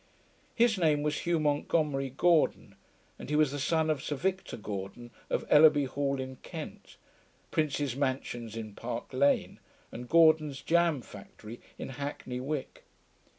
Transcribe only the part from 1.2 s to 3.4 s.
Hugh Montgomery Gordon, and he